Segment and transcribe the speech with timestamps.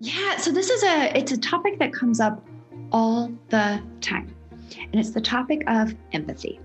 [0.00, 2.44] Yeah, so this is a it's a topic that comes up
[2.92, 4.34] all the time.
[4.80, 6.60] And it's the topic of empathy.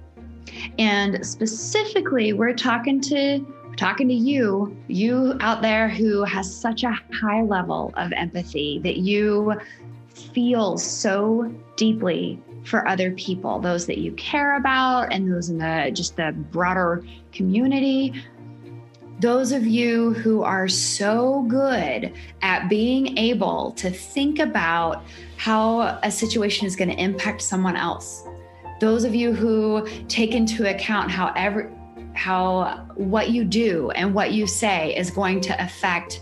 [0.78, 3.46] And specifically, we're talking to
[3.78, 8.98] talking to you, you out there who has such a high level of empathy that
[8.98, 9.54] you
[10.34, 15.92] feel so deeply for other people, those that you care about and those in the
[15.94, 18.14] just the broader community
[19.20, 25.04] those of you who are so good at being able to think about
[25.36, 28.24] how a situation is going to impact someone else.
[28.80, 31.68] Those of you who take into account how every
[32.14, 36.22] how what you do and what you say is going to affect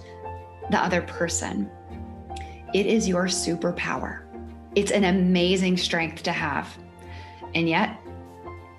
[0.72, 1.70] the other person.
[2.74, 4.24] It is your superpower.
[4.76, 6.78] It's an amazing strength to have.
[7.56, 8.00] And yet,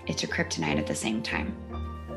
[0.07, 1.57] it's a kryptonite at the same time.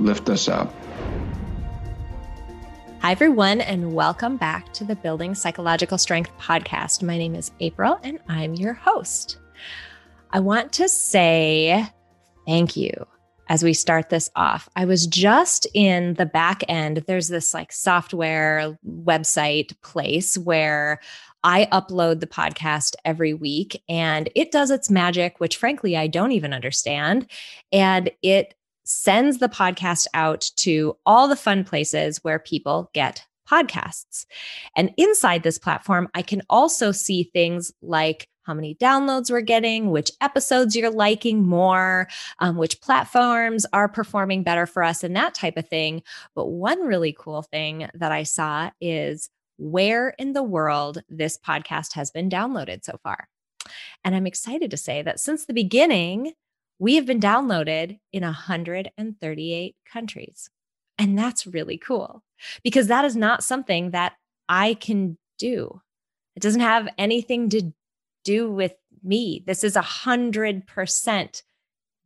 [0.00, 0.72] lift us up.
[3.00, 7.02] Hi, everyone, and welcome back to the Building Psychological Strength podcast.
[7.02, 9.38] My name is April, and I'm your host.
[10.30, 11.86] I want to say
[12.46, 13.06] thank you
[13.48, 14.68] as we start this off.
[14.76, 17.04] I was just in the back end.
[17.06, 21.00] There's this like software website place where
[21.42, 26.32] I upload the podcast every week and it does its magic, which frankly, I don't
[26.32, 27.26] even understand.
[27.72, 28.54] And it
[28.90, 34.26] sends the podcast out to all the fun places where people get podcasts.
[34.76, 39.90] And inside this platform, I can also see things like how many downloads we're getting,
[39.90, 42.08] which episodes you're liking more,
[42.38, 46.02] um, which platforms are performing better for us, and that type of thing.
[46.34, 51.92] But one really cool thing that I saw is where in the world this podcast
[51.92, 53.28] has been downloaded so far.
[54.04, 56.32] And I'm excited to say that since the beginning,
[56.80, 60.50] we have been downloaded in 138 countries.
[60.98, 62.24] And that's really cool
[62.64, 64.14] because that is not something that
[64.48, 65.82] I can do.
[66.34, 67.72] It doesn't have anything to
[68.24, 69.44] do with me.
[69.46, 71.42] This is a hundred percent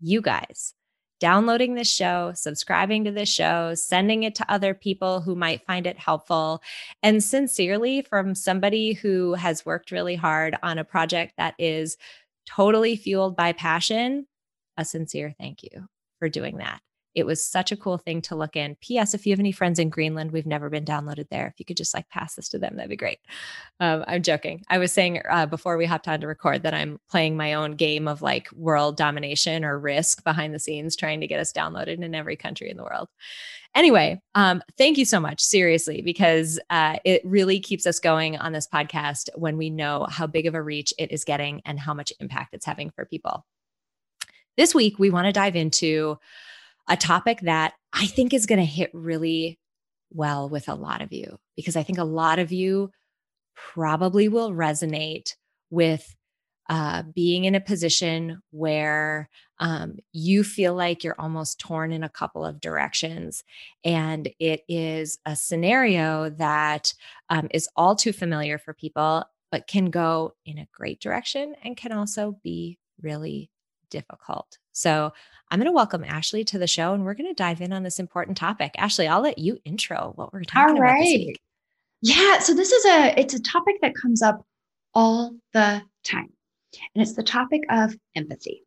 [0.01, 0.75] you guys
[1.21, 5.87] downloading this show, subscribing to this show, sending it to other people who might find
[5.87, 6.61] it helpful.
[7.03, 11.97] And sincerely, from somebody who has worked really hard on a project that is
[12.47, 14.27] totally fueled by passion,
[14.77, 15.87] a sincere thank you
[16.19, 16.81] for doing that.
[17.15, 18.77] It was such a cool thing to look in.
[18.81, 19.15] P.S.
[19.15, 21.47] If you have any friends in Greenland, we've never been downloaded there.
[21.47, 23.21] If you could just like pass this to them, that'd be great.
[23.79, 24.65] Um, I'm joking.
[24.69, 27.77] I was saying uh, before we hopped on to record that I'm playing my own
[27.77, 32.03] game of like world domination or risk behind the scenes, trying to get us downloaded
[32.03, 33.09] in every country in the world.
[33.77, 38.53] Anyway, um, thank you so much, seriously, because uh, it really keeps us going on
[38.53, 41.93] this podcast when we know how big of a reach it is getting and how
[41.93, 43.45] much impact it's having for people.
[44.57, 46.19] This week, we want to dive into
[46.89, 49.59] a topic that I think is going to hit really
[50.11, 52.91] well with a lot of you, because I think a lot of you
[53.57, 55.35] probably will resonate
[55.71, 56.15] with
[56.71, 59.29] uh, being in a position where
[59.59, 63.45] um, you feel like you're almost torn in a couple of directions.
[63.85, 66.95] And it is a scenario that
[67.29, 71.77] um, is all too familiar for people, but can go in a great direction and
[71.77, 73.51] can also be really
[73.95, 74.59] difficult.
[74.73, 75.13] So
[75.51, 77.85] I'm going to welcome Ashley to the show and we're going to dive in on
[77.85, 78.73] this important topic.
[78.77, 80.91] Ashley, I'll let you intro what we're talking all right.
[80.91, 81.41] about this week.
[82.03, 84.45] Yeah, so this is a it's a topic that comes up
[84.95, 86.33] all the time.
[86.95, 88.65] And it's the topic of empathy.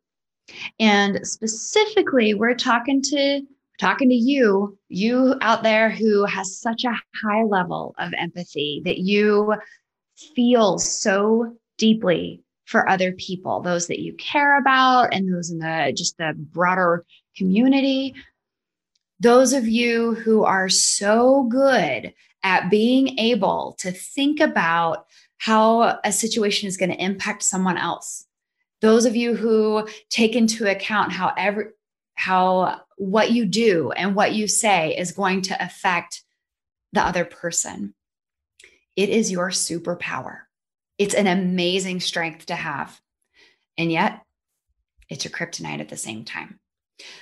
[0.80, 3.42] And specifically, we're talking to
[3.78, 8.98] talking to you, you out there who has such a high level of empathy that
[8.98, 9.54] you
[10.34, 15.90] feel so deeply for other people, those that you care about and those in the
[15.96, 17.02] just the broader
[17.34, 18.14] community.
[19.20, 22.12] Those of you who are so good
[22.42, 25.06] at being able to think about
[25.38, 28.26] how a situation is going to impact someone else.
[28.82, 31.68] Those of you who take into account how every
[32.16, 36.22] how what you do and what you say is going to affect
[36.92, 37.94] the other person.
[38.94, 40.40] It is your superpower.
[40.98, 43.00] It's an amazing strength to have.
[43.76, 44.22] And yet,
[45.08, 46.58] it's your kryptonite at the same time.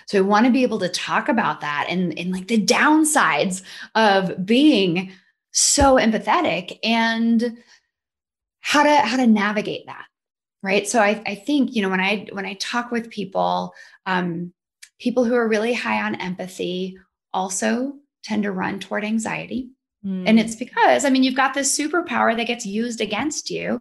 [0.06, 3.62] So I want to be able to talk about that and, and like the downsides
[3.94, 5.12] of being
[5.52, 7.58] so empathetic and
[8.61, 10.06] how to how to navigate that.
[10.62, 10.88] Right.
[10.88, 13.73] So I, I think, you know, when I when I talk with people,
[14.06, 14.52] um,
[14.99, 16.99] people who are really high on empathy
[17.32, 17.94] also
[18.25, 19.70] tend to run toward anxiety.
[20.06, 23.81] And it's because, I mean, you've got this superpower that gets used against you.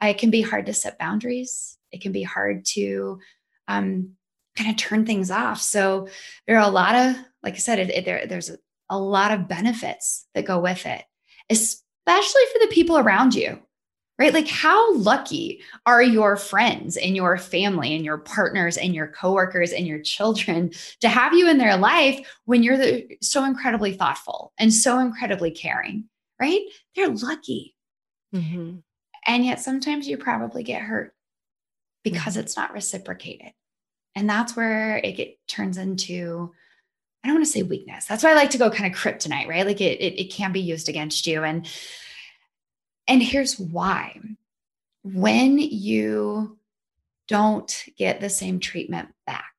[0.00, 1.76] It can be hard to set boundaries.
[1.90, 3.18] It can be hard to
[3.66, 4.10] um,
[4.56, 5.60] kind of turn things off.
[5.60, 6.08] So
[6.46, 9.32] there are a lot of, like I said, it, it, there, there's a, a lot
[9.32, 11.02] of benefits that go with it,
[11.50, 13.60] especially for the people around you
[14.18, 14.32] right?
[14.32, 19.72] Like, how lucky are your friends and your family and your partners and your coworkers
[19.72, 20.70] and your children
[21.00, 25.50] to have you in their life when you're the, so incredibly thoughtful and so incredibly
[25.50, 26.04] caring,
[26.40, 26.60] right?
[26.94, 27.74] They're lucky.
[28.34, 28.76] Mm-hmm.
[29.26, 31.14] And yet, sometimes you probably get hurt
[32.02, 32.40] because mm-hmm.
[32.40, 33.52] it's not reciprocated.
[34.14, 36.52] And that's where it get, turns into,
[37.24, 38.04] I don't want to say weakness.
[38.04, 39.66] That's why I like to go kind of kryptonite, right?
[39.66, 41.42] Like it, it, it can be used against you.
[41.42, 41.66] And
[43.06, 44.20] and here's why.
[45.02, 46.58] When you
[47.28, 49.52] don't get the same treatment back,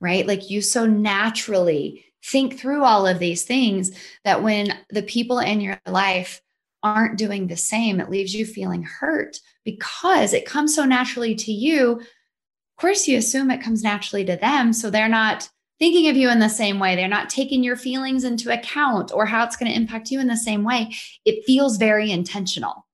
[0.00, 0.26] right?
[0.26, 3.92] Like you so naturally think through all of these things
[4.24, 6.42] that when the people in your life
[6.82, 11.52] aren't doing the same, it leaves you feeling hurt because it comes so naturally to
[11.52, 11.92] you.
[12.00, 14.72] Of course, you assume it comes naturally to them.
[14.72, 15.48] So they're not
[15.78, 16.96] thinking of you in the same way.
[16.96, 20.26] They're not taking your feelings into account or how it's going to impact you in
[20.26, 20.94] the same way.
[21.24, 22.86] It feels very intentional,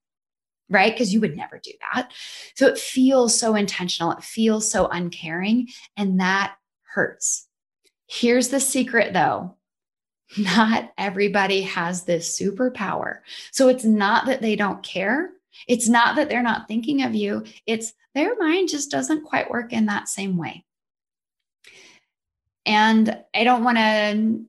[0.69, 0.93] right?
[0.93, 2.11] Because you would never do that.
[2.57, 4.13] So it feels so intentional.
[4.13, 5.69] It feels so uncaring.
[5.97, 7.49] And that hurts.
[8.09, 9.57] Here's the secret though
[10.39, 13.19] not everybody has this superpower.
[13.51, 15.31] So it's not that they don't care.
[15.69, 17.45] It's not that they're not thinking of you.
[17.67, 20.65] It's their mind just doesn't quite work in that same way.
[22.67, 24.45] And I don't want to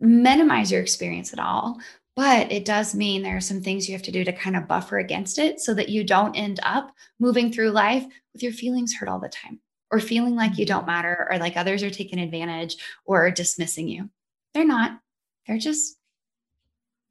[0.00, 1.78] minimize your experience at all,
[2.16, 4.68] but it does mean there are some things you have to do to kind of
[4.68, 8.94] buffer against it so that you don't end up moving through life with your feelings
[8.94, 12.18] hurt all the time or feeling like you don't matter or like others are taking
[12.18, 14.10] advantage or dismissing you.
[14.52, 15.00] They're not.
[15.46, 15.96] They're just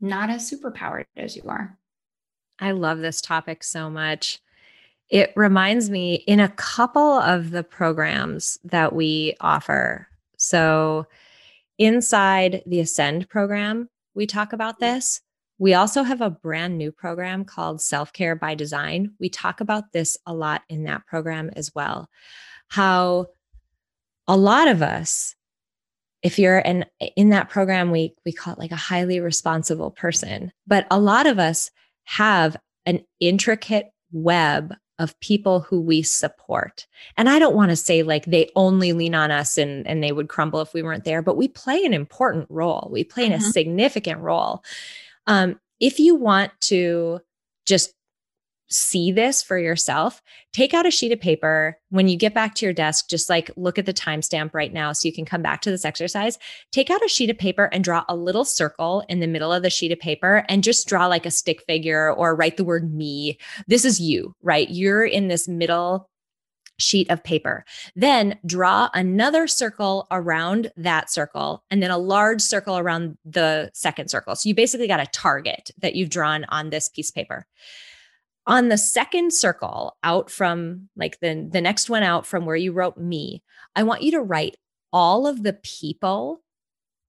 [0.02, 1.78] not as superpowered as you are.
[2.60, 4.40] I love this topic so much.
[5.10, 10.08] It reminds me in a couple of the programs that we offer,
[10.44, 11.06] so,
[11.78, 14.80] inside the Ascend program, we talk about mm.
[14.80, 15.22] this.
[15.58, 19.14] We also have a brand new program called Self Care by Design.
[19.22, 22.10] We talk about this a lot in that program as well.
[22.68, 23.28] How
[24.28, 25.34] a lot of us,
[26.22, 26.86] if you're in
[27.16, 31.26] in that program, we we call it like a highly responsible person, but a lot
[31.26, 31.72] of us
[32.04, 36.86] have an intricate web of people who we support.
[37.18, 40.12] And I don't want to say like they only lean on us and, and they
[40.12, 42.88] would crumble if we weren't there, but we play an important role.
[42.92, 43.44] We play mm-hmm.
[43.44, 44.64] a significant role.
[45.28, 47.22] Um, if you want to
[47.66, 47.94] just
[48.70, 51.78] see this for yourself, take out a sheet of paper.
[51.90, 54.92] When you get back to your desk, just like look at the timestamp right now
[54.94, 56.38] so you can come back to this exercise.
[56.72, 59.64] Take out a sheet of paper and draw a little circle in the middle of
[59.64, 62.94] the sheet of paper and just draw like a stick figure or write the word
[62.94, 63.38] me.
[63.68, 64.70] This is you, right?
[64.70, 66.10] You're in this middle
[66.80, 67.64] sheet of paper.
[67.96, 74.10] Then draw another circle around that circle and then a large circle around the second
[74.10, 74.36] circle.
[74.36, 77.46] So you basically got a target that you've drawn on this piece of paper
[78.46, 82.72] on the second circle out from like the the next one out from where you
[82.72, 83.42] wrote me
[83.76, 84.58] i want you to write
[84.94, 86.42] all of the people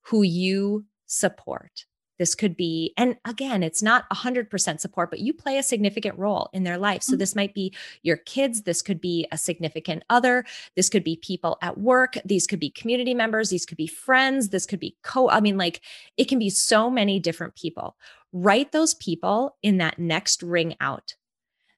[0.06, 1.84] who you support.
[2.16, 6.48] This could be and again it's not 100% support but you play a significant role
[6.52, 7.02] in their life.
[7.02, 7.18] So mm-hmm.
[7.18, 8.62] this might be your kids.
[8.62, 10.44] This could be a significant other.
[10.76, 12.16] This could be people at work.
[12.24, 13.50] These could be community members.
[13.50, 14.50] These could be friends.
[14.50, 15.80] This could be co i mean like
[16.16, 17.96] it can be so many different people.
[18.32, 21.16] Write those people in that next ring out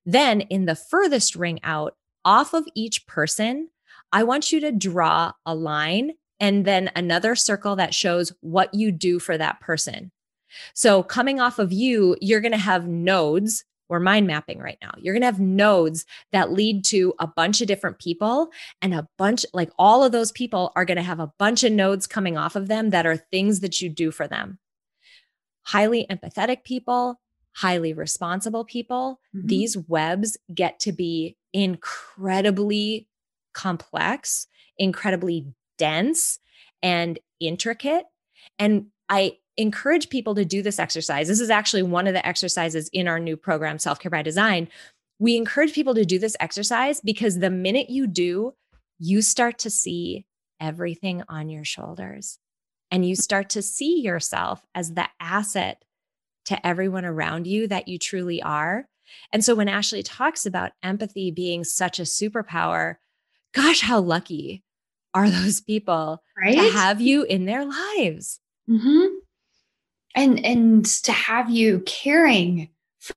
[0.06, 3.68] then in the furthest ring out, off of each person,
[4.12, 8.92] I want you to draw a line and then another circle that shows what you
[8.92, 10.12] do for that person.
[10.75, 13.64] So coming off of you, you're going to have nodes.
[13.88, 14.92] We're mind mapping right now.
[14.98, 18.50] You're going to have nodes that lead to a bunch of different people,
[18.82, 21.72] and a bunch, like all of those people, are going to have a bunch of
[21.72, 24.58] nodes coming off of them that are things that you do for them.
[25.62, 27.20] Highly empathetic people,
[27.56, 29.48] highly responsible people, Mhm.
[29.48, 33.08] these webs get to be incredibly
[33.54, 34.46] complex,
[34.78, 35.46] incredibly
[35.78, 36.38] dense,
[36.82, 38.04] and intricate.
[38.58, 41.28] And I encourage people to do this exercise.
[41.28, 44.68] This is actually one of the exercises in our new program, Self Care by Design.
[45.18, 48.52] We encourage people to do this exercise because the minute you do,
[48.98, 50.26] you start to see
[50.60, 52.38] everything on your shoulders
[52.90, 55.82] and you start to see yourself as the asset
[56.47, 58.88] to everyone around you that you truly are.
[59.33, 62.97] And so when Ashley talks about empathy being such a superpower,
[63.55, 64.62] gosh, how lucky
[65.15, 66.55] are those people Right?
[66.55, 68.41] to have you in their lives?
[68.69, 69.07] hmm
[70.15, 72.71] And and to have you caring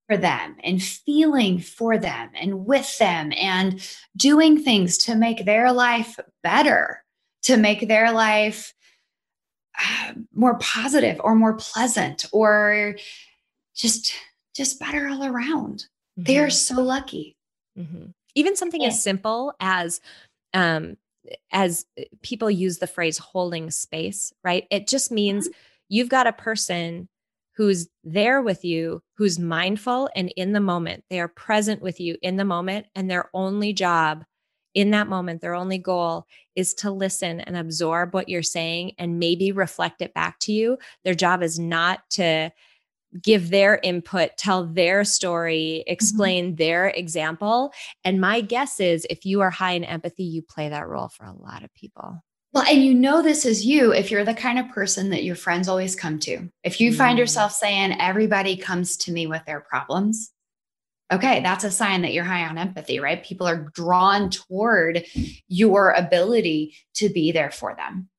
[0.08, 3.82] for them and feeling for them and with them and
[4.16, 7.04] doing things to make their life better,
[7.44, 8.74] to make their life
[9.80, 12.96] uh, more positive or more pleasant or
[13.76, 14.14] just
[14.56, 15.86] just better all around.
[16.18, 17.38] They are so lucky.
[17.78, 18.14] Mhm.
[18.36, 18.90] Even something Yeah.
[18.90, 20.02] as simple as
[20.54, 20.98] um
[21.52, 21.86] as
[22.22, 24.68] people use the phrase holding space, right?
[24.70, 25.48] It just means
[25.88, 27.08] you've got a person
[27.56, 31.04] who's there with you, who's mindful and in the moment.
[31.10, 34.26] They are present with you in the moment and their only job
[34.74, 39.20] in that moment, their only goal is to listen and absorb what you're saying and
[39.20, 40.78] maybe reflect it back to you.
[41.04, 42.52] Their job is not to
[43.24, 47.74] give their input, tell their story, explain their example.
[48.04, 51.26] And my guess is if you are high in empathy, you play that role for
[51.26, 52.24] a lot of people.
[52.54, 55.36] Well, and you know this is you if you're the kind of person that your
[55.36, 56.50] friends always come to.
[56.64, 57.20] If you find Mm.
[57.20, 60.32] yourself saying, everybody comes to me with their problems,
[61.12, 63.24] okay, that's a sign that you're high on empathy, right?
[63.24, 65.06] People are drawn toward
[65.48, 68.10] your ability to be there for them,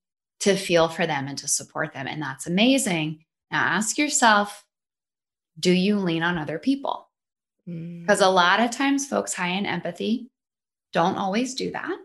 [0.40, 2.06] to feel for them, and to support them.
[2.06, 3.25] And that's amazing.
[3.50, 4.64] Now ask yourself,
[5.59, 7.09] do you lean on other people?
[7.68, 8.02] Mm.
[8.02, 10.30] Because a lot of times, folks high in empathy
[10.92, 11.97] don't always do that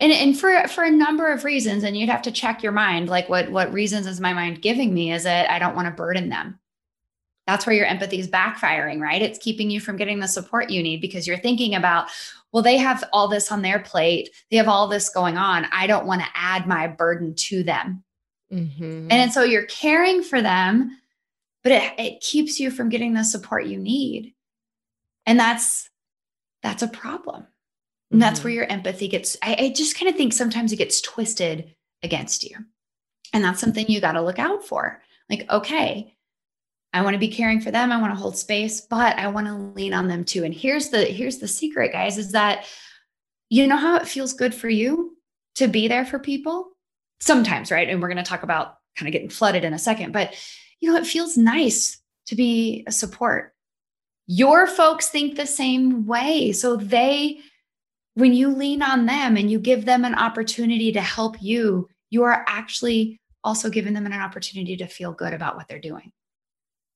[0.00, 3.08] and and for for a number of reasons and you'd have to check your mind
[3.08, 5.94] like what what reasons is my mind giving me is it i don't want to
[5.94, 6.58] burden them
[7.50, 9.22] that's where your empathy is backfiring right?
[9.22, 12.08] It's keeping you from getting the support you need because you're thinking about
[12.52, 14.30] well they have all this on their plate.
[14.50, 15.66] They have all this going on.
[15.72, 18.04] I don't want to add my burden to them.
[18.52, 19.06] Mhm.
[19.12, 20.96] and so you're caring for them
[21.62, 24.34] but it, it keeps you from getting the support you need.
[25.26, 25.90] And that's
[26.62, 27.46] that's a problem.
[28.10, 31.00] And that's where your empathy gets, I, I just kind of think sometimes it gets
[31.00, 32.56] twisted against you.
[33.32, 35.00] And that's something you got to look out for.
[35.30, 36.16] Like, okay,
[36.92, 37.92] I want to be caring for them.
[37.92, 40.44] I want to hold space, but I want to lean on them too.
[40.44, 42.66] And here's the here's the secret, guys, is that
[43.48, 45.16] you know how it feels good for you
[45.56, 46.70] to be there for people?
[47.20, 47.88] Sometimes, right?
[47.88, 50.34] And we're going to talk about kind of getting flooded in a second, but
[50.80, 53.52] you know, it feels nice to be a support.
[54.26, 56.52] Your folks think the same way.
[56.52, 57.40] So they
[58.14, 62.24] when you lean on them and you give them an opportunity to help you, you
[62.24, 66.12] are actually also giving them an opportunity to feel good about what they're doing.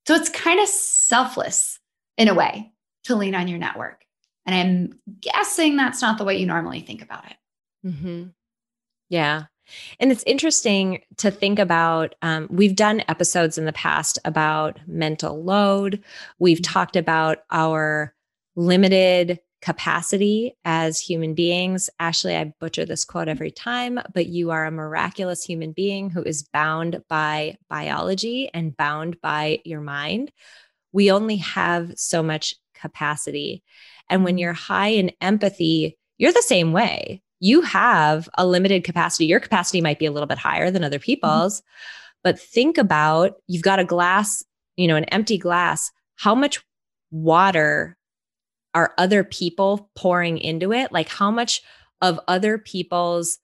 [0.06, 1.78] So it's kind of selfless
[2.16, 2.72] in a way
[3.04, 4.04] to lean on your network.
[4.46, 7.36] And I'm guessing that's not the way you normally think about it.
[7.88, 8.24] hmm
[9.08, 9.44] Yeah.
[9.98, 12.14] And it's interesting to think about.
[12.20, 16.02] Um, we've done episodes in the past about mental load.
[16.38, 18.14] We've talked about our
[18.56, 21.88] limited capacity as human beings.
[21.98, 26.22] Ashley, I butcher this quote every time, but you are a miraculous human being who
[26.22, 30.30] is bound by biology and bound by your mind.
[30.92, 33.62] We only have so much capacity.
[34.10, 37.22] And when you're high in empathy, you're the same way.
[37.40, 39.24] You have a limited capacity.
[39.24, 41.04] Your capacity might be a little bit higher than other mm-hmm.
[41.04, 41.62] people's,
[42.22, 44.44] but think about you've got a glass,
[44.76, 45.90] you know, an empty glass.
[46.16, 46.62] How much
[47.10, 47.96] water
[48.74, 50.92] are other people pouring into it?
[50.92, 51.62] Like how much
[52.02, 53.38] of other people's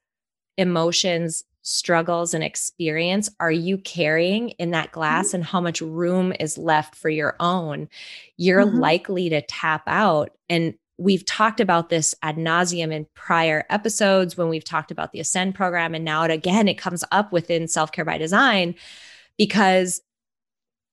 [0.59, 5.33] emotions, struggles, and experience are you carrying in that glass?
[5.33, 7.89] And how much room is left for your own?
[8.37, 8.81] You're Mhm.
[8.81, 10.37] likely to tap out.
[10.49, 15.21] And we've talked about this ad nauseum in prior episodes when we've talked about the
[15.21, 15.95] Ascend program.
[15.95, 18.75] And now it again, it comes up within self care by design
[19.39, 20.03] because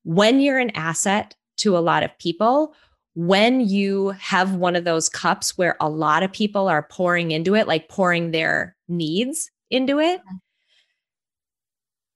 [0.03, 2.74] when you're an asset to a lot of people,
[3.17, 7.55] when you have one of those cups where a lot of people are pouring into
[7.55, 10.21] it, like pouring their needs into it,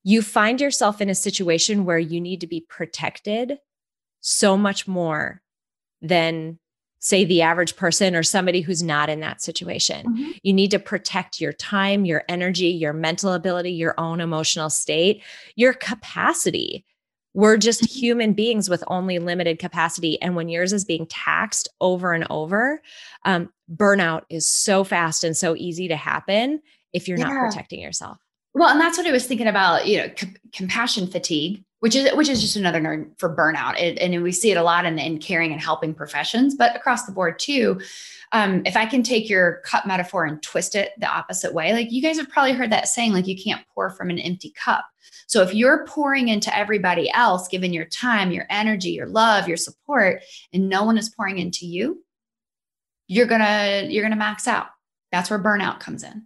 [0.04, 3.58] you find yourself in a situation where you need to be protected
[4.20, 5.42] so much more
[6.00, 6.60] than,
[7.00, 10.06] say, the average person or somebody who's not in that situation.
[10.06, 10.38] Mhm.
[10.44, 15.20] You need to protect your time, your energy, your mental ability, your own emotional state,
[15.56, 16.84] your capacity
[17.34, 20.20] We're just human beings with only limited capacity.
[20.20, 22.82] And when yours is being taxed over and over,
[23.24, 26.60] um, burnout is so fast and so easy to happen
[26.92, 28.18] if you're not protecting yourself.
[28.54, 32.14] Well, and that's what I was thinking about, you know, c- compassion fatigue, which is
[32.14, 34.98] which is just another nerd for burnout, it, and we see it a lot in,
[34.98, 37.80] in caring and helping professions, but across the board too.
[38.32, 41.92] Um, if I can take your cup metaphor and twist it the opposite way, like
[41.92, 44.86] you guys have probably heard that saying, like you can't pour from an empty cup.
[45.26, 49.56] So if you're pouring into everybody else, given your time, your energy, your love, your
[49.56, 50.22] support,
[50.52, 52.04] and no one is pouring into you,
[53.08, 54.66] you're gonna you're gonna max out.
[55.10, 56.24] That's where burnout comes in.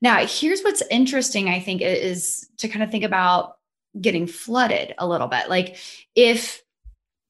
[0.00, 3.54] Now, here's what's interesting, I think, is to kind of think about
[4.00, 5.48] getting flooded a little bit.
[5.48, 5.76] Like,
[6.14, 6.62] if,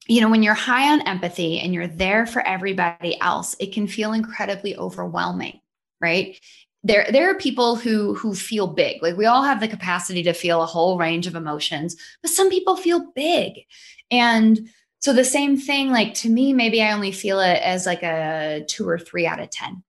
[0.07, 3.87] you know, when you're high on empathy and you're there for everybody else, it can
[3.87, 5.59] feel incredibly overwhelming,
[5.99, 6.39] right?
[6.83, 9.01] There, there are people who who feel big.
[9.01, 12.49] Like we all have the capacity to feel a whole range of emotions, but some
[12.49, 13.65] people feel big.
[14.11, 14.69] And
[14.99, 18.65] so the same thing, like to me, maybe I only feel it as like a
[18.67, 19.83] two or three out of 10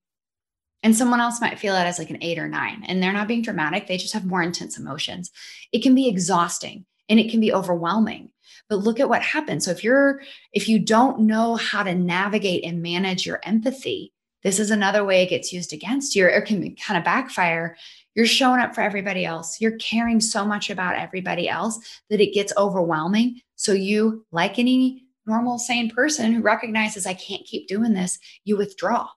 [0.82, 3.26] and someone else might feel it as like an eight or nine and they're not
[3.26, 5.30] being dramatic they just have more intense emotions
[5.72, 8.30] it can be exhausting and it can be overwhelming
[8.68, 10.20] but look at what happens so if you're
[10.52, 15.22] if you don't know how to navigate and manage your empathy this is another way
[15.22, 17.76] it gets used against you or it can kind of backfire
[18.14, 21.78] you're showing up for everybody else you're caring so much about everybody else
[22.10, 27.44] that it gets overwhelming so you like any normal sane person who recognizes i can't
[27.44, 29.08] keep doing this you withdraw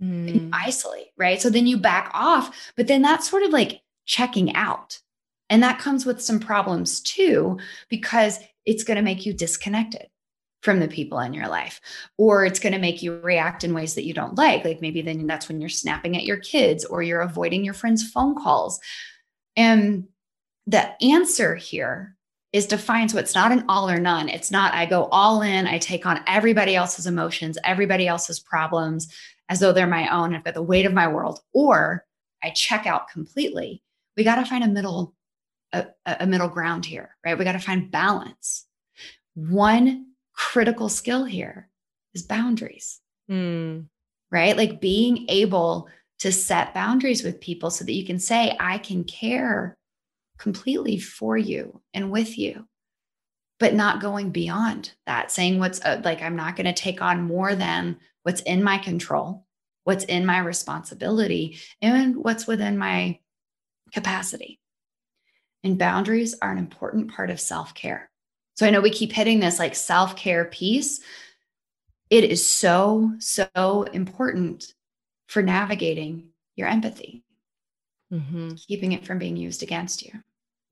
[0.00, 0.48] and you Mm.
[0.52, 1.40] isolate, right?
[1.40, 5.00] So then you back off, but then that's sort of like checking out.
[5.48, 10.08] And that comes with some problems too, because it's going to make you disconnected
[10.62, 11.80] from the people in your life,
[12.18, 14.64] or it's going to make you react in ways that you don't like.
[14.64, 18.08] Like maybe then that's when you're snapping at your kids or you're avoiding your friends'
[18.10, 18.80] phone calls.
[19.54, 20.08] And
[20.66, 22.16] the answer here
[22.52, 24.28] is so it's not an all or none.
[24.28, 29.12] It's not I go all in, I take on everybody else's emotions, everybody else's problems
[29.48, 30.34] as though they're my own.
[30.34, 32.04] I've got the weight of my world, or
[32.42, 33.82] I check out completely.
[34.16, 35.14] We got to find a middle,
[36.06, 37.38] a, a middle ground here, right?
[37.38, 38.66] We got to find balance.
[39.34, 41.68] One critical skill here
[42.14, 43.86] is boundaries, Mm.
[44.30, 44.56] right?
[44.56, 45.88] Like being able
[46.20, 49.76] to set boundaries with people so that you can say, I can care
[50.38, 52.66] completely for you and with you,
[53.58, 57.22] but not going beyond that, saying what's uh, like, I'm not going to take on
[57.22, 59.46] more than what's in my control,
[59.84, 63.18] what's in my responsibility, and what's within my
[63.92, 64.60] capacity.
[65.64, 68.10] And boundaries are an important part of self care.
[68.56, 71.00] So I know we keep hitting this like self care piece.
[72.08, 74.72] It is so, so important
[75.26, 77.24] for navigating your empathy,
[78.10, 80.12] hmm keeping it from being used against you.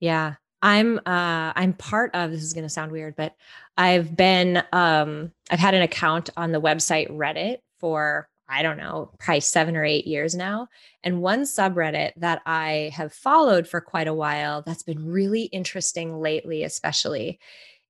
[0.00, 0.34] Yeah.
[0.62, 3.34] I'm uh I'm part of this is going to sound weird but
[3.76, 9.10] I've been um I've had an account on the website Reddit for I don't know,
[9.18, 10.68] probably 7 or 8 years now.
[11.02, 16.20] And one subreddit that I have followed for quite a while that's been really interesting
[16.20, 17.38] lately especially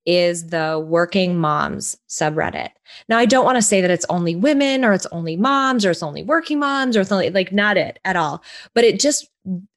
[0.06, 2.68] is the working moms subreddit.
[3.08, 5.90] Now I don't want to say that it's only women or it's only moms or
[5.90, 8.42] it's only working moms or it's only like not it at all,
[8.74, 9.26] but it just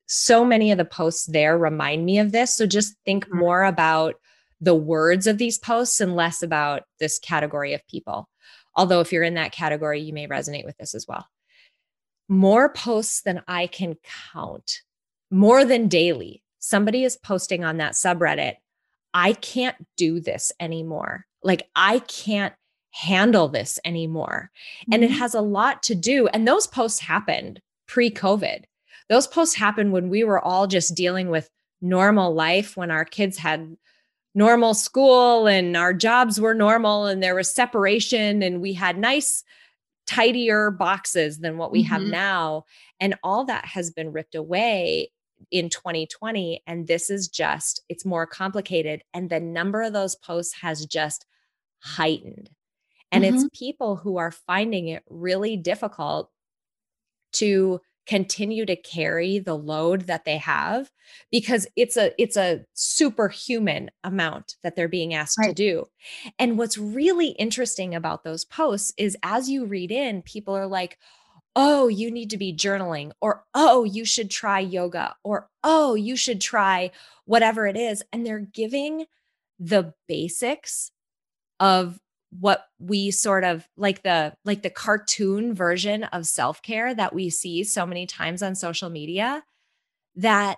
[0.08, 2.56] so many of the posts there remind me of this.
[2.56, 3.40] So just think Mhm.
[3.40, 4.16] more about
[4.60, 8.28] the words of these posts and less about this category of people.
[8.78, 11.28] Although, if you're in that category, you may resonate with this as well.
[12.30, 13.98] More posts than I can
[14.32, 14.82] count,
[15.32, 16.44] more than daily.
[16.60, 18.56] Somebody is posting on that subreddit.
[19.14, 21.26] I can't do this anymore.
[21.42, 22.54] Like, I can't
[22.92, 24.52] handle this anymore.
[24.92, 25.20] And it mm-hmm.
[25.20, 26.28] has a lot to do.
[26.28, 28.64] And those posts happened pre COVID.
[29.10, 31.50] Those posts happened when we were all just dealing with
[31.82, 33.78] normal life, when our kids had
[34.38, 39.44] normal school and our jobs were normal and there was separation and we had nice,
[40.06, 42.12] tidier boxes than what we have Mhm.
[42.12, 42.64] now.
[43.00, 45.12] And all that has been ripped away
[45.50, 46.62] in 2020.
[46.68, 49.04] And this is just, it's more complicated.
[49.12, 51.26] And the number of those posts has just
[51.80, 52.52] heightened.
[53.12, 56.30] And it's people who are finding it really difficult
[57.34, 60.90] to continue to carry the load that they have
[61.32, 65.86] because it's a it's a superhuman amount that they're being asked to do.
[66.40, 70.98] And what's really interesting about those posts is as you read in people are like
[71.60, 76.16] oh you need to be journaling or oh you should try yoga or oh you
[76.16, 76.92] should try
[77.26, 79.06] whatever it is and they're giving
[79.60, 80.92] the basics
[81.60, 87.30] of what we sort of like the like the cartoon version of self-care that we
[87.30, 89.44] see so many times on social media
[90.16, 90.58] that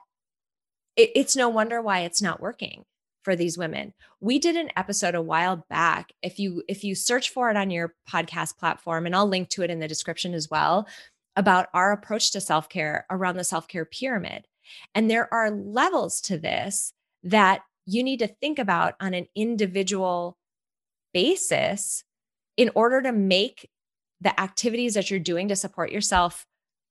[0.95, 2.85] it, it's no wonder why it's not working
[3.23, 3.93] for these women.
[4.19, 6.11] We did an episode a while back.
[6.23, 9.61] If you if you search for it on your podcast platform and I'll link to
[9.61, 10.87] it in the description as well
[11.35, 14.47] about our approach to self-care around the self-care pyramid.
[14.95, 20.37] And there are levels to this that you need to think about on an individual
[21.13, 22.03] basis
[22.57, 23.69] in order to make
[24.21, 26.45] the activities that you're doing to support yourself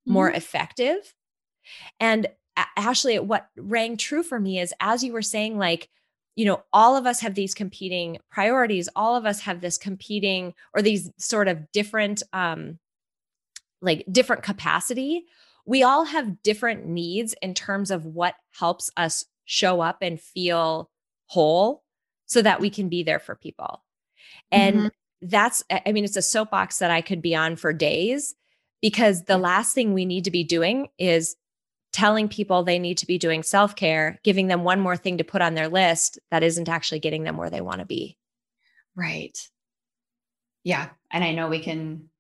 [0.07, 0.37] more mm-hmm.
[0.37, 1.15] effective.
[2.01, 2.27] And
[2.77, 5.89] Ashley, what rang true for me is as you were saying, like,
[6.35, 8.89] you know, all of us have these competing priorities.
[8.95, 12.79] All of us have this competing or these sort of different, um,
[13.83, 15.25] like different capacity.
[15.67, 20.91] We all have different needs in terms of what helps us show up and feel
[21.27, 21.83] whole
[22.27, 23.83] so that we can be there for people.
[24.51, 24.89] And mm-hmm.
[25.23, 28.35] that's, I mean, it's a soapbox that I could be on for days
[28.81, 31.37] because the last thing we need to be doing is
[31.93, 35.25] telling people they need to be doing self care, giving them one more thing to
[35.25, 38.17] put on their list that isn't actually getting them where they want to be.
[38.95, 39.37] Right.
[40.65, 40.89] Yeah.
[41.11, 42.11] And I know we can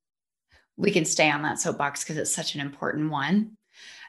[0.76, 3.57] we can stay on that soapbox because it's such an important one.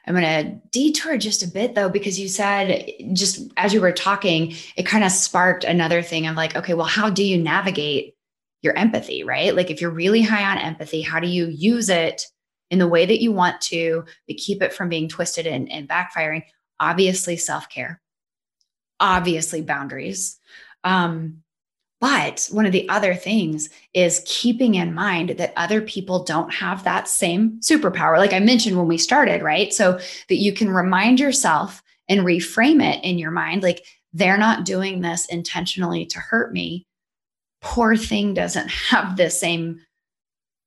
[0.06, 3.92] I'm going to detour just a bit though, because you said just as you were
[3.92, 8.14] talking, it kind of sparked another thing of like, okay, well, how do you navigate
[8.62, 9.54] your empathy, right?
[9.54, 12.22] Like if you're really high on empathy, how do you use it
[12.70, 15.88] in the way that you want to, but keep it from being twisted and, and
[15.88, 16.42] backfiring?
[16.78, 18.00] Obviously, self care,
[18.98, 20.38] obviously, boundaries.
[20.82, 21.42] Um,
[22.00, 26.82] but one of the other things is keeping in mind that other people don't have
[26.84, 28.16] that same superpower.
[28.16, 29.72] Like I mentioned when we started, right?
[29.72, 33.84] So that you can remind yourself and reframe it in your mind like
[34.14, 36.86] they're not doing this intentionally to hurt me.
[37.60, 39.80] Poor thing doesn't have the same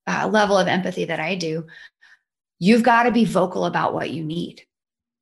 [0.06, 1.66] uh, level of empathy that I do.
[2.60, 4.64] You've got to be vocal about what you need.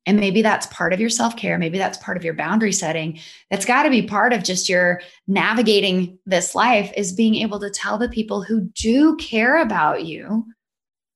[0.04, 1.58] And maybe that's part of your self care.
[1.58, 3.20] Maybe that's part of your boundary setting.
[3.50, 7.70] That's got to be part of just your navigating this life is being able to
[7.70, 10.44] tell the people who do care about you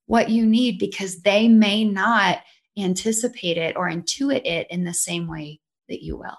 [0.05, 2.39] what you need because they may not
[2.77, 6.37] anticipate it or intuit it in the same way that you will.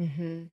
[0.00, 0.44] Mm-hmm.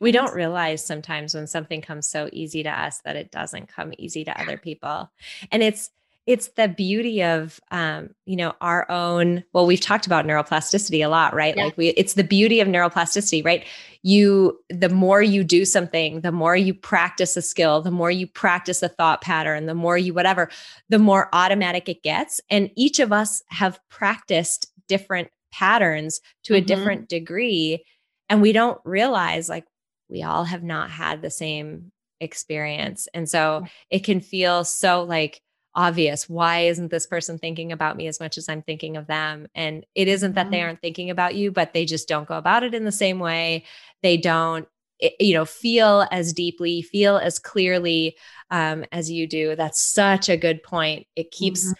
[0.00, 3.92] We don't realize sometimes when something comes so easy to us that it doesn't come
[3.98, 5.10] easy to other people.
[5.50, 5.90] And it's,
[6.26, 11.08] it's the beauty of um, you know our own well we've talked about neuroplasticity a
[11.08, 11.56] lot right?
[11.56, 11.64] Yeah.
[11.64, 13.64] like we it's the beauty of neuroplasticity right?
[14.02, 18.26] You the more you do something the more you practice a skill the more you
[18.26, 20.48] practice a thought pattern the more you whatever
[20.88, 22.40] the more automatic it gets.
[22.50, 26.66] And each of us have practiced different patterns to a mm-hmm.
[26.66, 27.84] different degree
[28.28, 29.64] and we don't realize like
[30.08, 33.08] we all have not had the same experience.
[33.12, 35.40] And so it can feel so like
[35.74, 36.28] obvious.
[36.28, 39.48] Why isn't this person thinking about me as much as I'm thinking of them?
[39.54, 40.66] And it isn't that they mm-hmm.
[40.66, 43.64] aren't thinking about you, but they just don't go about it in the same way.
[44.02, 44.68] They don't
[45.00, 48.16] eh, you know feel as deeply feel as clearly
[48.50, 51.72] um, as you do that's such a good point it keeps mm-hmm.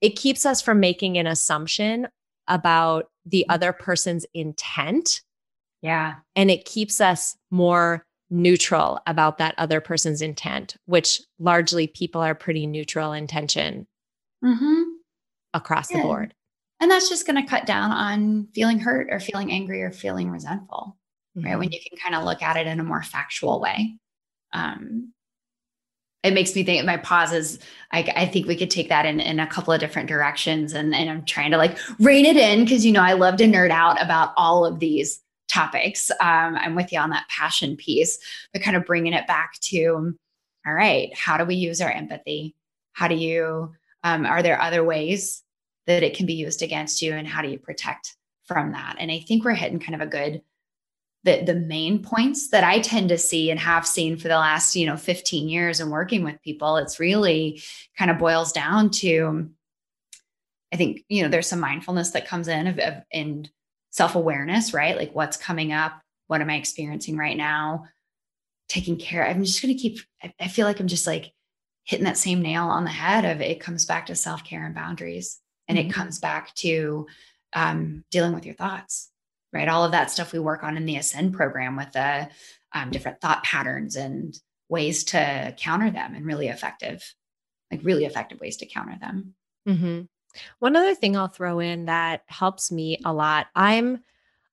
[0.00, 2.08] it keeps us from making an assumption
[2.48, 3.52] about the mm-hmm.
[3.52, 5.20] other person's intent
[5.82, 12.20] yeah and it keeps us more neutral about that other person's intent, which largely people
[12.20, 13.86] are pretty neutral intention
[14.44, 14.82] mm-hmm.
[15.54, 15.98] across yeah.
[15.98, 16.34] the board.
[16.80, 20.30] And that's just going to cut down on feeling hurt or feeling angry or feeling
[20.30, 20.98] resentful,
[21.38, 21.46] mm-hmm.
[21.46, 21.58] right?
[21.58, 23.94] When you can kind of look at it in a more factual way.
[24.52, 25.12] Um,
[26.24, 27.60] it makes me think my pauses.
[27.92, 30.72] I, I think we could take that in, in a couple of different directions.
[30.72, 33.44] And, and I'm trying to like rein it in because, you know, I love to
[33.44, 36.10] nerd out about all of these topics.
[36.20, 38.18] Um, I'm with you on that passion piece,
[38.52, 40.14] but kind of bringing it back to
[40.66, 42.54] all right, how do we use our empathy?
[42.92, 45.42] How do you, um, are there other ways
[45.86, 47.12] that it can be used against you?
[47.12, 48.96] And how do you protect from that?
[48.98, 50.42] And I think we're hitting kind of a good,
[51.24, 54.76] the, the main points that I tend to see and have seen for the last,
[54.76, 57.62] you know, 15 years and working with people, it's really
[57.98, 59.50] kind of boils down to,
[60.72, 63.50] I think, you know, there's some mindfulness that comes in of, of and
[63.94, 64.96] self awareness, right?
[64.96, 65.92] Like what's coming up?
[66.26, 67.84] What am I experiencing right now?
[68.68, 69.24] Taking care.
[69.24, 70.00] I'm just going to keep,
[70.40, 71.32] I feel like I'm just like
[71.84, 74.74] hitting that same nail on the head of it comes back to self care and
[74.74, 75.38] boundaries.
[75.68, 75.90] And mm-hmm.
[75.90, 77.06] it comes back to
[77.52, 79.10] um, dealing with your thoughts,
[79.52, 79.68] right?
[79.68, 82.28] All of that stuff we work on in the Ascend program with the
[82.72, 84.36] um, different thought patterns and
[84.68, 87.14] ways to counter them and really effective,
[87.70, 89.34] like really effective ways to counter them.
[89.68, 90.00] Mm-hmm.
[90.58, 93.46] One other thing I'll throw in that helps me a lot.
[93.54, 94.02] I'm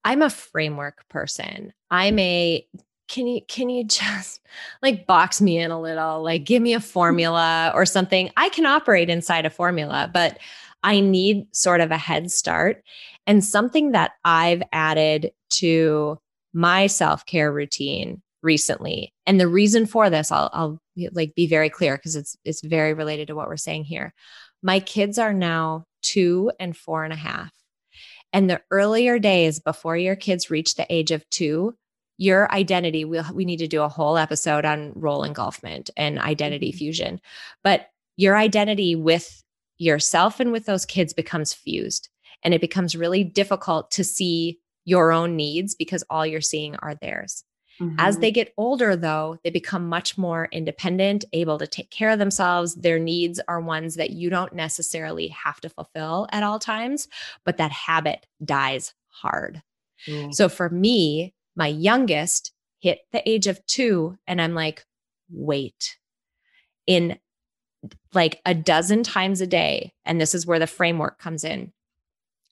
[0.03, 1.73] I'm a framework person.
[1.89, 2.65] I'm a
[3.07, 4.41] can you can you just
[4.81, 6.23] like box me in a little?
[6.23, 6.85] Like give me a hmm.
[6.85, 8.31] formula or something.
[8.37, 10.39] I can operate inside a formula, but
[10.83, 12.83] I need sort of a head start.
[13.27, 16.19] And something that I've added to
[16.53, 19.13] my self care routine recently.
[19.27, 20.81] And the reason for this, I'll, I'll
[21.13, 24.13] like be very clear because it's it's very related to what we're saying here.
[24.61, 27.51] My kids are now two and four and a half.
[28.33, 31.75] And the earlier days before your kids reach the age of two,
[32.17, 36.69] your identity, we we need to do a whole episode on role engulfment and identity
[36.69, 36.77] mm-hmm.
[36.77, 37.21] fusion.
[37.63, 39.43] But your identity with
[39.77, 42.09] yourself and with those kids becomes fused.
[42.43, 46.95] And it becomes really difficult to see your own needs because all you're seeing are
[46.95, 47.43] theirs.
[47.79, 47.95] Mm-hmm.
[47.97, 52.19] As they get older, though, they become much more independent, able to take care of
[52.19, 52.75] themselves.
[52.75, 57.07] Their needs are ones that you don't necessarily have to fulfill at all times,
[57.43, 59.61] but that habit dies hard.
[60.07, 60.33] Mm.
[60.33, 64.85] So for me, my youngest hit the age of two, and I'm like,
[65.29, 65.97] wait,
[66.87, 67.17] in
[68.13, 71.71] like a dozen times a day, and this is where the framework comes in.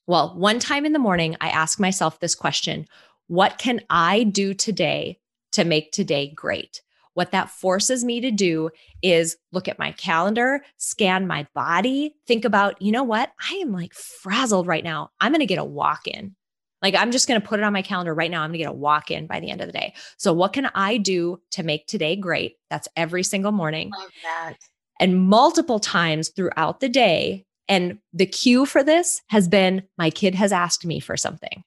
[0.06, 2.86] Well, one time in the morning, I ask myself this question
[3.30, 5.20] What can I do today
[5.52, 6.82] to make today great.
[7.14, 8.70] What that forces me to do
[9.02, 13.30] is look at my calendar, scan my body, think about, you know what?
[13.50, 15.10] I am like frazzled right now.
[15.20, 16.34] I'm going to get a walk in.
[16.82, 18.42] Like, I'm just going to put it on my calendar right now.
[18.42, 19.92] I'm going to get a walk in by the end of the day.
[20.16, 22.56] So, what can I do to make today great?
[22.70, 23.90] That's every single morning.
[23.90, 24.54] Love that.
[24.98, 27.44] And multiple times throughout the day.
[27.68, 31.64] And the cue for this has been my kid has asked me for something.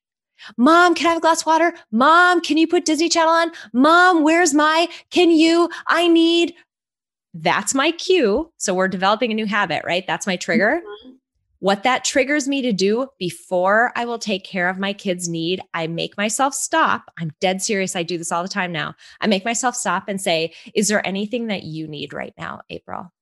[0.58, 1.73] Mom, can I have a glass of water?
[1.91, 3.51] Mom, can you put Disney Channel on?
[3.73, 6.53] Mom, where's my, can you, I need,
[7.34, 8.51] that's my cue.
[8.58, 10.06] So we're developing a new habit, right?
[10.06, 10.82] That's my trigger.
[10.86, 11.13] Mm-hmm.
[11.63, 15.62] What that triggers me to do before I will take care of my kids' need,
[15.73, 17.10] I make myself stop.
[17.17, 17.95] I'm dead serious.
[17.95, 18.95] I do this all the time now.
[19.21, 23.13] I make myself stop and say, Is there anything that you need right now, April?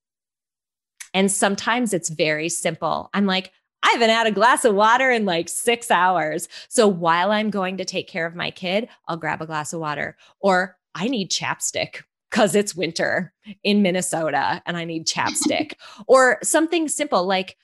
[1.14, 3.12] And sometimes it's very simple.
[3.14, 3.52] I'm like,
[3.84, 6.48] I haven't had a glass of water in like six hours.
[6.70, 9.80] So while I'm going to take care of my kid, I'll grab a glass of
[9.80, 10.18] water.
[10.40, 15.74] Or I need chapstick because it's winter in Minnesota and I need chapstick.
[16.08, 17.58] or something simple like,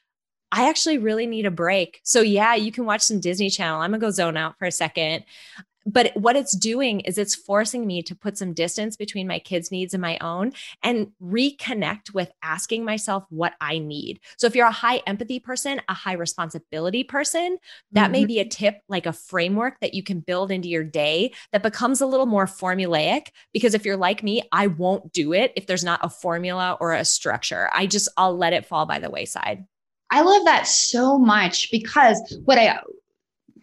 [0.51, 1.99] I actually really need a break.
[2.03, 3.81] So, yeah, you can watch some Disney Channel.
[3.81, 5.25] I'm going to go zone out for a second
[5.87, 9.71] but what it's doing is it's forcing me to put some distance between my kids'
[9.71, 10.51] needs and my own
[10.83, 14.19] and reconnect with asking myself what I need.
[14.37, 17.57] So if you're a high empathy person, a high responsibility person,
[17.93, 18.11] that mm-hmm.
[18.11, 21.63] may be a tip like a framework that you can build into your day that
[21.63, 25.67] becomes a little more formulaic because if you're like me, I won't do it if
[25.67, 27.69] there's not a formula or a structure.
[27.73, 29.65] I just I'll let it fall by the wayside.
[30.09, 32.79] I love that so much because what I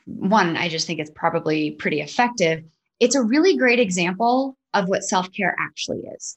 [0.06, 2.62] one, I just think it's probably pretty effective.
[3.00, 6.36] It's a really great example of what self care actually is,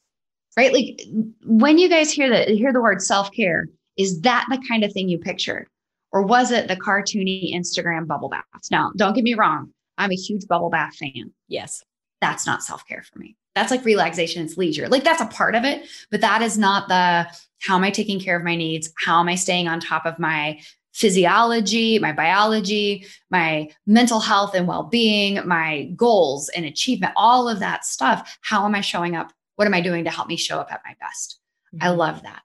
[0.56, 0.73] right?
[0.73, 1.01] Like
[1.45, 4.93] when you guys hear the hear the word self care, is that the kind of
[4.93, 5.67] thing you pictured,
[6.12, 8.71] or was it the cartoony Instagram bubble baths?
[8.71, 11.34] Now, don't get me wrong, I'm a huge bubble bath fan.
[11.47, 11.84] Yes,
[12.21, 13.36] that's not self care for me.
[13.56, 14.88] That's like relaxation, it's leisure.
[14.88, 17.27] Like that's a part of it, but that is not the
[17.60, 18.91] how am I taking care of my needs?
[19.03, 20.60] How am I staying on top of my
[20.97, 27.60] physiology, my biology, my mental health and well being, my goals and achievement, all of
[27.60, 28.39] that stuff.
[28.41, 29.31] How am I showing up?
[29.57, 31.39] What am I doing to help me show up at my best?
[31.75, 31.86] Mm-hmm.
[31.86, 32.41] I love that.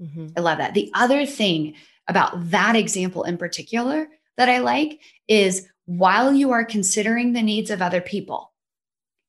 [0.00, 0.28] Mm-hmm.
[0.36, 0.74] I love that.
[0.74, 1.74] The other thing
[2.06, 7.70] about that example in particular that I like is while you are considering the needs
[7.70, 8.52] of other people,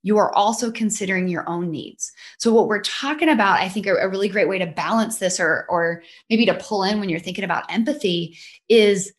[0.08, 2.14] you are also considering your own needs.
[2.38, 5.66] So what we're talking about, I think a, really great way to balance this or
[5.68, 8.38] or maybe to pull in when you're thinking about empathy
[8.70, 9.12] is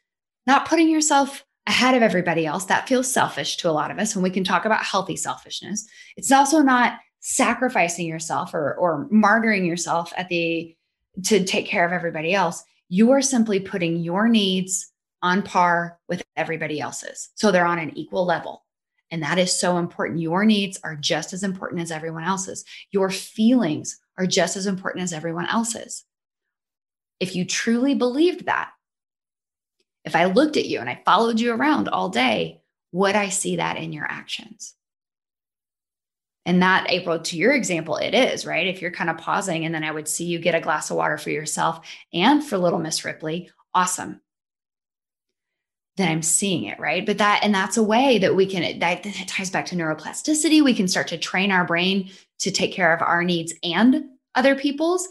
[0.47, 2.65] not putting yourself ahead of everybody else.
[2.65, 5.87] That feels selfish to a lot of us when we can talk about healthy selfishness.
[6.17, 10.75] It's also not sacrificing yourself or or martyring yourself at the
[11.25, 12.65] to take care of everybody else.
[12.89, 17.29] You are simply putting your needs on par with everybody else's.
[17.35, 18.65] So they're on an equal level.
[19.11, 20.21] And that is so important.
[20.21, 22.65] Your needs are just as important as everyone else's.
[22.91, 26.05] Your feelings are just as important as everyone else's.
[27.21, 28.71] If you truly believed that,
[30.05, 32.61] if I looked at you and I followed you around all day,
[32.93, 34.75] would I see that in your actions?
[36.47, 38.67] And that, April, to your example, it is, right?
[38.67, 40.97] If you're kind of pausing and then I would see you get a glass of
[40.97, 44.21] water for yourself and for little Miss Ripley, awesome
[45.99, 47.05] then I'm seeing it, right?
[47.05, 50.63] But that, and that's a way that we can, that, that ties back to neuroplasticity.
[50.65, 54.55] We can start to train our brain to take care of our needs and other
[54.55, 55.09] people's.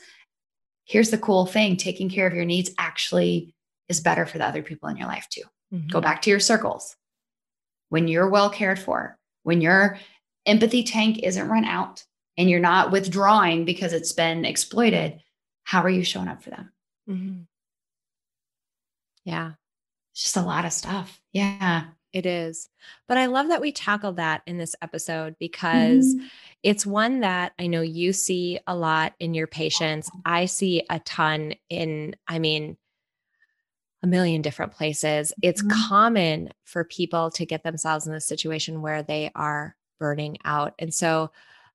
[0.86, 3.54] Here's the cool thing taking care of your needs actually
[3.90, 5.44] is better for the other people in your life too.
[5.74, 5.90] Mm-hmm.
[5.90, 6.96] Go back to your circles.
[7.90, 10.00] When you're well cared for, when your
[10.46, 12.04] empathy tank isn't run out
[12.38, 15.20] and you're not withdrawing because it's been exploited,
[15.66, 16.72] how are you showing up for them?
[17.10, 17.42] Mm-hmm.
[19.26, 19.52] Yeah
[20.24, 21.22] just a lot of stuff.
[21.32, 21.86] Yeah.
[22.14, 22.70] It is.
[23.08, 26.26] But I love that we tackled that in this episode because mm-hmm.
[26.64, 30.10] it's one that I know you see a lot in your patients.
[30.26, 32.78] I see a ton in, I mean,
[34.02, 35.34] a million different places.
[35.44, 35.90] It's mm-hmm.
[35.90, 40.74] common for people to get themselves in a situation where they are burning out.
[40.80, 41.32] And so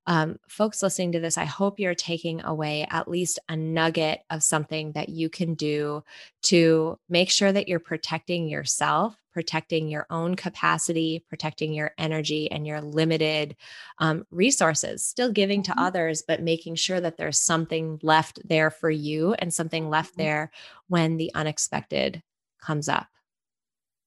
[0.07, 4.43] um, folks listening to this, I hope you're taking away at least a nugget of
[4.43, 6.03] something that you can do
[6.45, 12.67] to make sure that you're protecting yourself, protecting your own capacity, protecting your energy and
[12.67, 13.55] your limited
[13.99, 15.81] um, resources, still giving to mm-hmm.
[15.81, 20.23] others, but making sure that there's something left there for you and something left mm-hmm.
[20.23, 20.51] there
[20.89, 22.23] when the unexpected
[22.61, 23.07] comes up.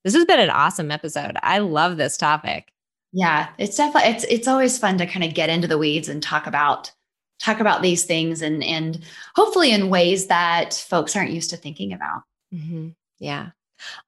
[0.03, 1.37] This has been an awesome episode.
[1.41, 2.71] I love this topic.
[3.11, 6.21] Yeah, it's definitely it's it's always fun to kind of get into the weeds and
[6.21, 6.91] talk about
[7.39, 9.03] talk about these things and and
[9.35, 12.23] hopefully in ways that folks aren't used to thinking about.
[12.53, 12.89] Mm-hmm.
[13.19, 13.49] Yeah.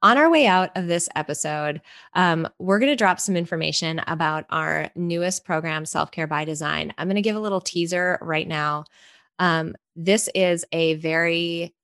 [0.02, 1.82] On our way out of this episode,
[2.14, 6.94] um, we're going to drop some information about our newest program, Self Care by Design.
[6.98, 8.86] I'm going to give a little teaser right now.
[9.40, 11.76] Um, this is a very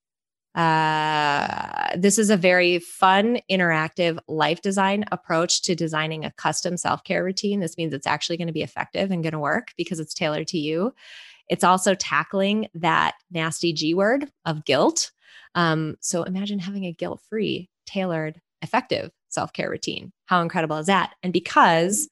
[0.56, 7.04] uh, this is a very fun, interactive life design approach to designing a custom self
[7.04, 7.60] care routine.
[7.60, 10.48] This means it's actually going to be effective and going to work because it's tailored
[10.50, 10.94] to you.
[11.50, 15.12] It's also tackling that nasty G word of guilt.
[15.56, 20.12] Um, so imagine having a guilt free, tailored, effective self care routine.
[20.26, 21.14] How incredible is that?
[21.24, 22.10] And because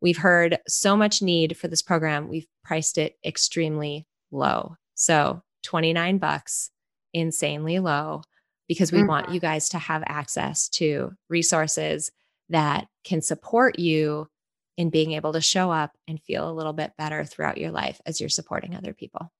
[0.00, 4.76] we've heard so much need for this program, we've priced it extremely low.
[4.94, 6.70] So 29 bucks
[7.18, 8.22] insanely low
[8.68, 9.08] because we mm-hmm.
[9.08, 12.10] want you guys to have access to resources
[12.50, 14.28] that can support you
[14.76, 18.00] in being able to show up and feel a little bit better throughout your life
[18.06, 19.32] as you're supporting other people.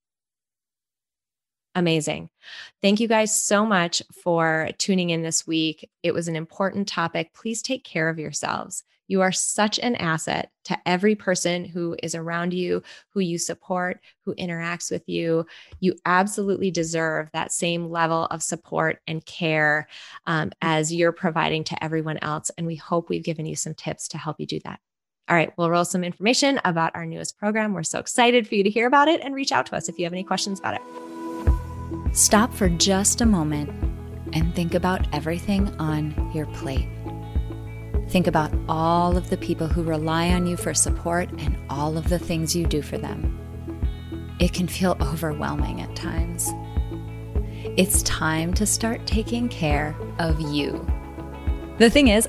[1.75, 2.29] Amazing.
[2.83, 5.89] Thank you guys so much for tuning in this week.
[6.03, 7.33] It was an important topic.
[7.35, 8.83] Please take care of yourselves.
[9.09, 14.01] You are such an asset to every person who is around you, who you support,
[14.25, 15.47] who interacts with you.
[15.81, 19.89] You absolutely deserve that same level of support and care
[20.27, 22.51] um, as you're providing to everyone else.
[22.57, 24.79] And we hope we've given you some tips to help you do that.
[25.29, 27.75] All right, we'll roll some information about our newest program.
[27.75, 29.99] We're so excited for you to hear about it and reach out to us if
[29.99, 32.17] you have any questions about it.
[32.17, 33.71] Stop for just a moment
[34.33, 36.89] and think about everything on your plate.
[38.09, 42.09] Think about all of the people who rely on you for support and all of
[42.09, 43.35] the things you do for them.
[44.41, 46.49] It can feel overwhelming at times.
[47.77, 50.87] It's time to start taking care of you.
[51.77, 52.27] The thing is,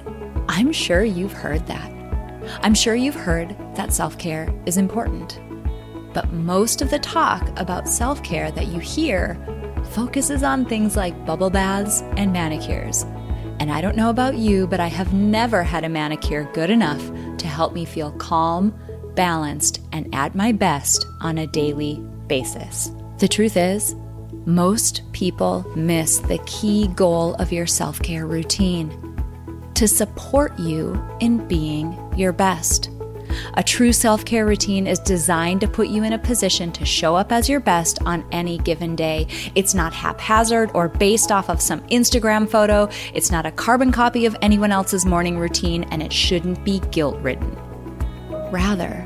[0.49, 1.89] I'm sure you've heard that.
[2.61, 5.39] I'm sure you've heard that self care is important.
[6.13, 9.37] But most of the talk about self care that you hear
[9.91, 13.05] focuses on things like bubble baths and manicures
[13.59, 17.05] and I don't know about you, but I have never had a manicure good enough
[17.37, 18.73] to help me feel calm,
[19.15, 22.91] balanced, and at my best on a daily basis.
[23.17, 23.95] The truth is,
[24.45, 28.89] most people miss the key goal of your self care routine
[29.75, 32.89] to support you in being your best.
[33.55, 37.15] A true self care routine is designed to put you in a position to show
[37.15, 39.27] up as your best on any given day.
[39.55, 42.89] It's not haphazard or based off of some Instagram photo.
[43.13, 47.17] It's not a carbon copy of anyone else's morning routine, and it shouldn't be guilt
[47.19, 47.57] ridden.
[48.51, 49.05] Rather,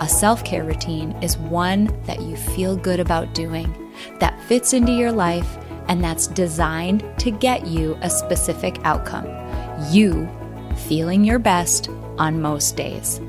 [0.00, 4.92] a self care routine is one that you feel good about doing, that fits into
[4.92, 5.56] your life,
[5.88, 9.26] and that's designed to get you a specific outcome.
[9.90, 10.28] You
[10.88, 13.20] feeling your best on most days.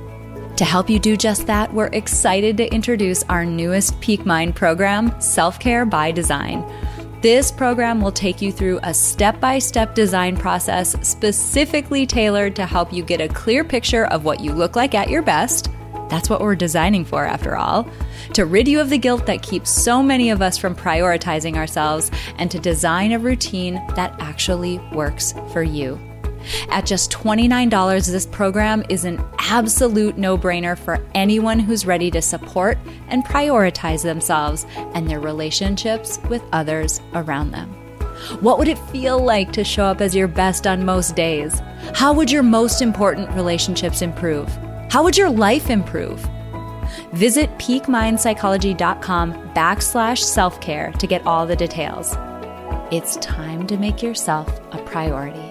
[0.58, 5.20] To help you do just that, we're excited to introduce our newest Peak Mind program,
[5.20, 6.66] Self Care by Design.
[7.20, 12.66] This program will take you through a step by step design process specifically tailored to
[12.66, 15.70] help you get a clear picture of what you look like at your best.
[16.10, 17.90] That's what we're designing for, after all.
[18.36, 22.12] To rid you of the guilt that keeps so many of us from prioritizing ourselves,
[22.38, 26.00] and to design a routine that actually works for you.
[26.70, 32.22] At just $29, this program is an absolute no brainer for anyone who's ready to
[32.22, 32.78] support
[33.08, 37.70] and prioritize themselves and their relationships with others around them.
[38.42, 41.62] What would it feel like to show up as your best on most days?
[41.94, 44.48] How would your most important relationships improve?
[44.90, 46.26] How would your life improve?
[47.14, 52.16] Visit peakmindpsychology.com backslash self-care to get all the details.
[52.92, 55.45] It's time to make yourself a priority.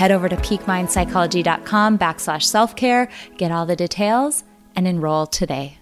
[0.00, 4.44] Head over to peakmindpsychology.com backslash self-care, get all the details,
[4.74, 5.76] and enroll today.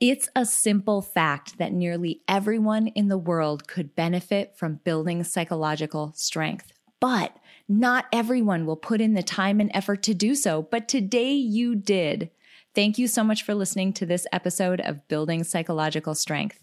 [0.00, 6.14] It's a simple fact that nearly everyone in the world could benefit from building psychological
[6.16, 6.72] strength.
[7.00, 7.36] but
[7.68, 10.62] not everyone will put in the time and effort to do so.
[10.62, 12.30] But today you did.
[12.74, 16.62] Thank you so much for listening to this episode of Building Psychological Strength.